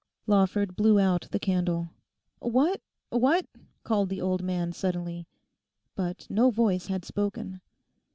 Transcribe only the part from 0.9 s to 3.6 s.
out the candle. 'What? What?'